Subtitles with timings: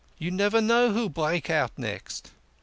[0.17, 2.31] You never know who'll break out next."